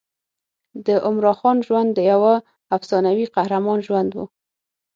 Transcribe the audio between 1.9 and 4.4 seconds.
د یوه افسانوي قهرمان ژوند و.